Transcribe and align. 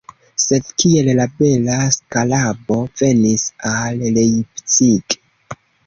Sed 0.43 0.71
kiel 0.83 1.09
la 1.19 1.27
bela 1.41 1.77
skarabo 1.97 2.81
venis 3.05 3.47
al 3.77 4.05
Leipzig? 4.19 5.23